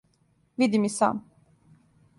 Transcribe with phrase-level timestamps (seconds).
[0.57, 1.29] Видим и сам!